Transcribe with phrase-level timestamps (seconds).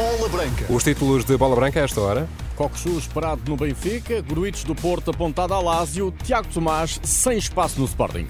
[0.00, 0.64] Bola Branca.
[0.70, 2.26] Os títulos de Bola Branca a esta hora.
[2.56, 7.84] Coxu esperado no Benfica, Gruites do Porto apontado a Lásio, Tiago Tomás sem espaço no
[7.84, 8.26] Sporting.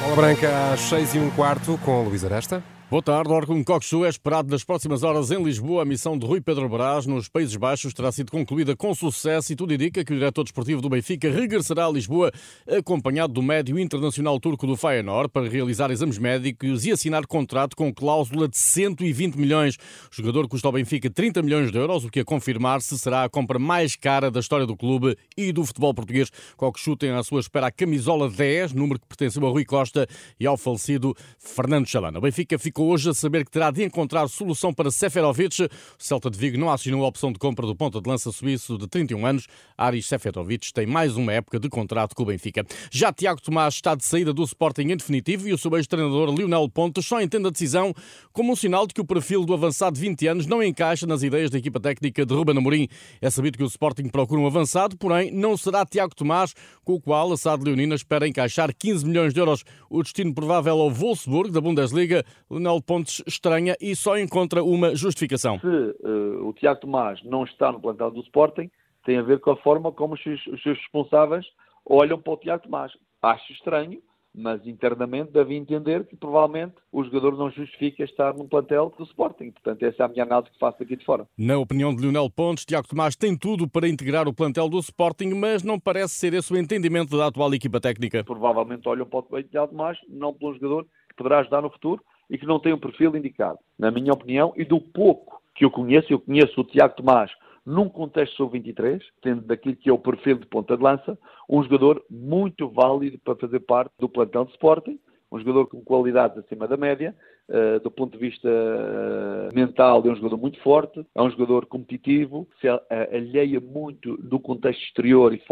[0.00, 2.64] Bola Branca às 6 e um quarto com Luís Aresta.
[2.92, 3.32] Boa tarde.
[3.32, 5.80] Orkun Kokshu é esperado nas próximas horas em Lisboa.
[5.80, 9.56] A missão de Rui Pedro Brás nos Países Baixos terá sido concluída com sucesso e
[9.56, 12.30] tudo indica que o diretor desportivo do Benfica regressará a Lisboa
[12.68, 17.94] acompanhado do médio internacional turco do Feyenoord para realizar exames médicos e assinar contrato com
[17.94, 19.78] cláusula de 120 milhões.
[20.12, 23.28] O jogador custa ao Benfica 30 milhões de euros, o que a confirmar-se será a
[23.30, 26.28] compra mais cara da história do clube e do futebol português.
[26.58, 30.06] Kokshu tem à sua espera a camisola 10, número que pertenceu a Rui Costa
[30.38, 32.18] e ao falecido Fernando Chalana.
[32.18, 35.62] O Benfica ficou hoje a saber que terá de encontrar solução para Seferovic.
[35.62, 35.68] O
[35.98, 38.86] Celta de Vigo não assinou a opção de compra do ponta de lança suíço de
[38.86, 39.46] 31 anos.
[39.76, 42.64] Aris Seferovic tem mais uma época de contrato com o Benfica.
[42.90, 46.68] Já Tiago Tomás está de saída do Sporting em definitivo e o seu ex-treinador Lionel
[46.68, 47.94] Pontes só entende a decisão
[48.32, 51.22] como um sinal de que o perfil do avançado de 20 anos não encaixa nas
[51.22, 52.88] ideias da equipa técnica de Ruben Amorim.
[53.20, 56.54] É sabido que o Sporting procura um avançado, porém não será Tiago Tomás,
[56.84, 59.64] com o qual a SAD Leonina espera encaixar 15 milhões de euros.
[59.90, 62.24] O destino provável ao Wolfsburg da Bundesliga.
[62.48, 65.58] Manuel Pontes estranha e só encontra uma justificação.
[65.60, 68.70] Se uh, o Tiago Tomás não está no plantel do Sporting,
[69.04, 71.46] tem a ver com a forma como os os seus responsáveis
[71.84, 72.92] olham para o Tiago Tomás.
[73.20, 74.00] Acho estranho,
[74.34, 79.50] mas internamente deve entender que provavelmente o jogador não justifica estar no plantel do Sporting.
[79.50, 81.26] Portanto, essa é a minha análise que faço aqui de fora.
[81.36, 85.34] Na opinião de Lionel Pontes, Tiago Tomás tem tudo para integrar o plantel do Sporting,
[85.34, 88.24] mas não parece ser esse o entendimento da atual equipa técnica.
[88.24, 92.38] Provavelmente olham para o Tiago Tomás, não pelo jogador que poderá ajudar no futuro, e
[92.38, 96.10] que não tem um perfil indicado, na minha opinião, e do pouco que eu conheço,
[96.10, 97.30] eu conheço o Tiago Tomás
[97.64, 101.18] num contexto sub-23, tendo daquilo que é o perfil de ponta de lança,
[101.48, 104.98] um jogador muito válido para fazer parte do plantão de Sporting,
[105.30, 107.14] um jogador com qualidades acima da média,
[107.48, 111.64] uh, do ponto de vista uh, mental é um jogador muito forte, é um jogador
[111.66, 115.42] competitivo, se alheia muito do contexto exterior e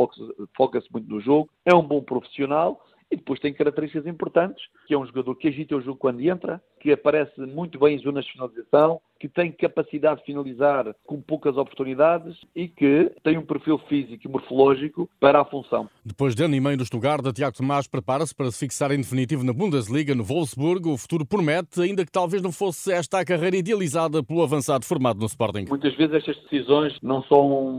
[0.55, 4.99] foca-se muito no jogo, é um bom profissional, e depois tem características importantes, que é
[4.99, 8.33] um jogador que agita o jogo quando entra, que aparece muito bem em zonas de
[8.33, 14.27] finalização, que tem capacidade de finalizar com poucas oportunidades e que tem um perfil físico
[14.27, 15.91] e morfológico para a função.
[16.03, 19.45] Depois de ano e meio no Stuttgart, Tiago Tomás prepara-se para se fixar em definitivo
[19.45, 20.89] na Bundesliga, no Wolfsburg.
[20.89, 25.21] O futuro promete, ainda que talvez não fosse esta a carreira idealizada pelo avançado formado
[25.21, 25.67] no Sporting.
[25.69, 27.73] Muitas vezes estas decisões não são,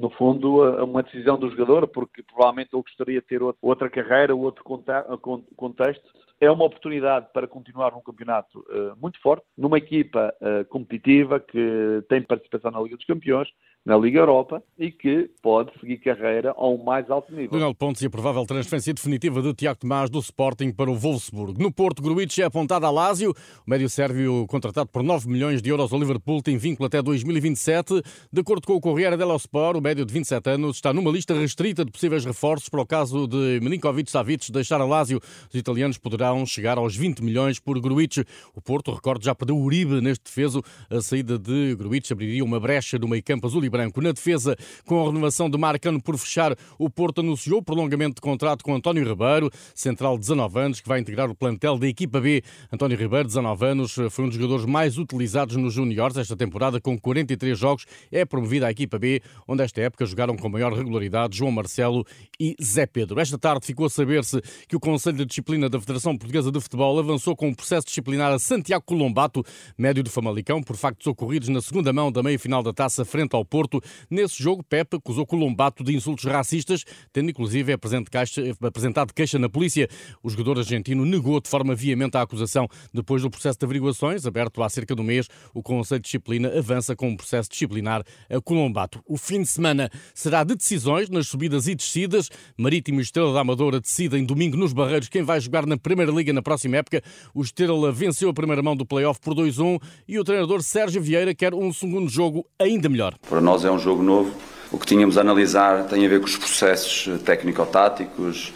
[0.00, 4.64] no fundo, uma decisão do jogador, porque provavelmente ele gostaria de ter outra carreira, outro
[4.64, 11.38] contexto é uma oportunidade para continuar num campeonato uh, muito forte, numa equipa uh, competitiva
[11.38, 13.48] que tem participação na Liga dos Campeões,
[13.84, 17.50] na Liga Europa e que pode seguir carreira a um mais alto nível.
[17.52, 21.60] Leonel Pontes e a provável transferência definitiva de Tiago Tomás do Sporting para o Wolfsburg.
[21.60, 23.32] No Porto, Gruitch é apontado a Lásio.
[23.66, 28.02] O médio sérvio, contratado por 9 milhões de euros ao Liverpool, tem vínculo até 2027.
[28.32, 31.34] De acordo com o Corriere dello Sport, o médio de 27 anos está numa lista
[31.34, 35.18] restrita de possíveis reforços para o caso de Milinkovic-Savic deixar a Lásio.
[35.48, 38.18] Os italianos poderão chegar aos 20 milhões por Gruitch.
[38.54, 40.62] O Porto, recorde, já perdeu Uribe neste defeso.
[40.88, 44.00] A saída de Gruitch abriria uma brecha no meio campo azul e branco.
[44.00, 48.20] Na defesa, com a renovação de Marcano por fechar, o Porto anunciou o prolongamento de
[48.20, 52.20] contrato com António Ribeiro, central de 19 anos, que vai integrar o plantel da equipa
[52.20, 52.42] B.
[52.70, 56.98] António Ribeiro, 19 anos, foi um dos jogadores mais utilizados nos juniores esta temporada, com
[56.98, 57.86] 43 jogos.
[58.10, 62.04] É promovido à equipa B, onde esta época jogaram com maior regularidade João Marcelo
[62.38, 63.18] e Zé Pedro.
[63.18, 66.98] Esta tarde ficou a saber-se que o Conselho de Disciplina da Federação Portuguesa de Futebol
[66.98, 69.42] avançou com um processo disciplinar a Santiago Colombato,
[69.78, 73.44] médio do Famalicão, por factos ocorridos na segunda mão da meia-final da taça frente ao
[73.44, 73.61] Porto.
[74.10, 79.88] Nesse jogo, Pepe acusou Colombato de insultos racistas, tendo inclusive apresentado queixa na polícia.
[80.22, 82.68] O jogador argentino negou de forma veemente a acusação.
[82.92, 86.48] Depois do processo de averiguações, aberto há cerca de um mês, o Conselho de Disciplina
[86.56, 89.02] avança com um processo disciplinar a Colombato.
[89.06, 92.30] O fim de semana será de decisões nas subidas e descidas.
[92.56, 96.32] Marítimo e Estrela da Amadora decidem domingo nos Barreiros quem vai jogar na Primeira Liga
[96.32, 97.02] na próxima época.
[97.34, 99.78] O Estrela venceu a primeira mão do play-off por 2-1
[100.08, 103.14] e o treinador Sérgio Vieira quer um segundo jogo ainda melhor.
[103.28, 104.34] Para nós é um jogo novo.
[104.70, 108.52] O que tínhamos a analisar tem a ver com os processos técnico-táticos,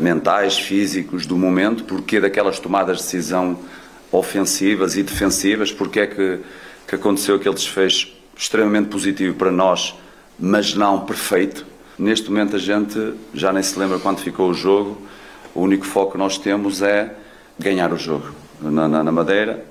[0.00, 3.58] mentais, físicos do momento, porque daquelas tomadas de decisão
[4.10, 6.38] ofensivas e defensivas, porque é que,
[6.88, 9.94] que aconteceu aquele desfecho extremamente positivo para nós,
[10.38, 11.66] mas não perfeito.
[11.98, 15.00] Neste momento a gente já nem se lembra quando ficou o jogo,
[15.54, 17.14] o único foco que nós temos é
[17.58, 19.64] ganhar o jogo na, na, na Madeira,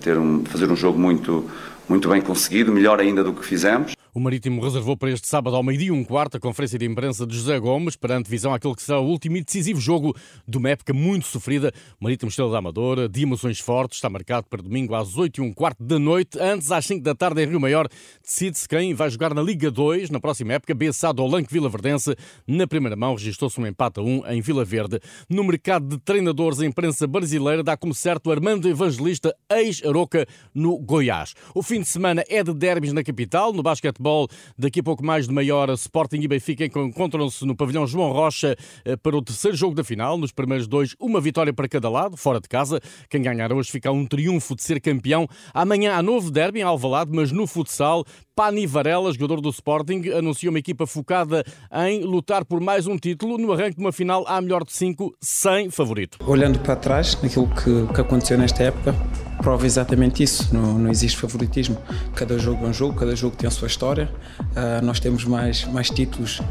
[0.00, 1.48] ter um, fazer um jogo muito,
[1.88, 3.95] muito bem conseguido, melhor ainda do que fizemos.
[4.16, 7.36] O Marítimo reservou para este sábado ao meio-dia um quarto a conferência de imprensa de
[7.36, 10.16] José Gomes, perante visão àquele que será o último e decisivo jogo
[10.48, 11.70] de uma época muito sofrida.
[12.00, 15.44] O Marítimo Estrela da Amadora, de emoções fortes, está marcado para domingo às 8 e
[15.44, 16.38] um quarto da noite.
[16.40, 17.88] Antes, às 5 da tarde, em Rio Maior,
[18.24, 20.74] decide-se quem vai jogar na Liga 2 na próxima época.
[20.74, 22.16] Bessado ao Lanque Vila Verdense.
[22.46, 24.98] Na primeira mão, registrou-se um empate a 1 em Vila Verde.
[25.28, 31.34] No mercado de treinadores, a imprensa brasileira dá como certo Armando Evangelista, ex-Aroca, no Goiás.
[31.54, 34.28] O fim de semana é de derbys na capital, no basquetebol futebol.
[34.56, 38.56] Daqui a pouco mais de meia hora, Sporting e Benfica encontram-se no pavilhão João Rocha
[38.84, 40.16] eh, para o terceiro jogo da final.
[40.16, 42.80] Nos primeiros dois, uma vitória para cada lado, fora de casa.
[43.10, 45.26] Quem ganhar hoje fica um triunfo de ser campeão.
[45.52, 48.04] Amanhã há novo derby em Alvalade, mas no futsal.
[48.36, 51.42] Pani Varela, jogador do Sporting, anuncia uma equipa focada
[51.86, 55.16] em lutar por mais um título no arranque de uma final à melhor de cinco,
[55.18, 56.18] sem favorito.
[56.26, 58.94] Olhando para trás, naquilo que, que aconteceu nesta época,
[59.38, 60.54] prova exatamente isso.
[60.54, 61.78] Não, não, existe favoritismo.
[62.14, 64.12] Cada jogo é um jogo, cada jogo tem a sua história.
[64.38, 66.42] Uh, nós temos mais, mais títulos,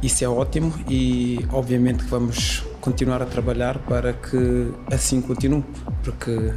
[0.00, 5.64] isso é ótimo e obviamente que vamos continuar a trabalhar para que assim continue,
[6.04, 6.52] porque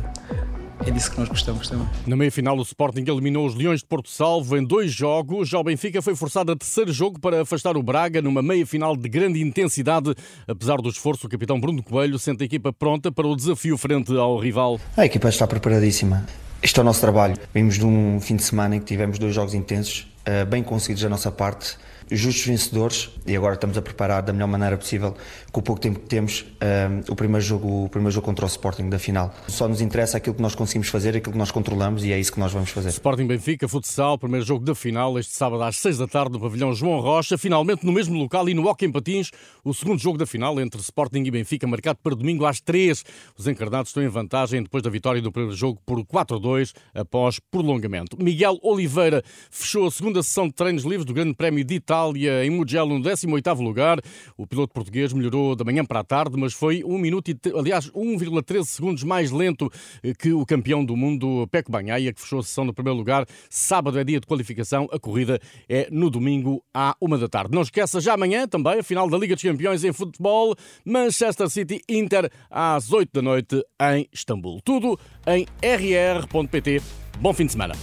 [0.86, 1.88] é disso que nós gostamos também.
[2.06, 5.50] Na meia-final, o Sporting eliminou os Leões de Porto Salvo em dois jogos.
[5.50, 9.10] Já o Benfica foi forçado a terceiro jogo para afastar o Braga numa meia-final de
[9.10, 10.14] grande intensidade.
[10.48, 14.16] Apesar do esforço, o capitão Bruno Coelho sente a equipa pronta para o desafio frente
[14.16, 14.80] ao rival.
[14.96, 16.26] A equipa está preparadíssima.
[16.62, 17.36] Este é o nosso trabalho.
[17.54, 21.04] Vimos de um fim de semana em que tivemos dois jogos intensos, eh, bem conseguidos
[21.04, 21.78] da nossa parte
[22.10, 25.16] justos vencedores e agora estamos a preparar da melhor maneira possível,
[25.52, 28.48] com o pouco tempo que temos, um, o, primeiro jogo, o primeiro jogo contra o
[28.48, 29.34] Sporting da final.
[29.48, 32.32] Só nos interessa aquilo que nós conseguimos fazer, aquilo que nós controlamos e é isso
[32.32, 32.90] que nós vamos fazer.
[32.90, 36.74] Sporting Benfica, futsal, primeiro jogo da final, este sábado às 6 da tarde no pavilhão
[36.74, 39.32] João Rocha, finalmente no mesmo local e no Hockey em Patins,
[39.64, 43.04] o segundo jogo da final entre Sporting e Benfica, marcado para domingo às 3.
[43.38, 48.18] Os encarnados estão em vantagem depois da vitória do primeiro jogo por 4-2 após prolongamento.
[48.22, 52.46] Miguel Oliveira fechou a segunda sessão de treinos livres do Grande Prémio de Itália Itália
[52.46, 54.00] em Mugello no 18º lugar.
[54.38, 57.90] O piloto português melhorou da manhã para a tarde, mas foi 1 minuto e, aliás,
[57.90, 59.72] 1,13 segundos mais lento
[60.20, 63.26] que o campeão do mundo, Peco Banhaia, que fechou a sessão no primeiro lugar.
[63.50, 67.54] Sábado é dia de qualificação, a corrida é no domingo à uma da tarde.
[67.54, 70.56] Não esqueça, já amanhã também a final da Liga dos Campeões em futebol,
[70.86, 74.62] Manchester City Inter às 8 da noite em Istambul.
[74.64, 76.82] Tudo em rr.pt.
[77.20, 77.74] Bom fim de semana.